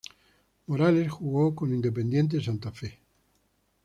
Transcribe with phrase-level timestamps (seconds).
[0.65, 2.97] Morales jugó con Independiente Santa Fe.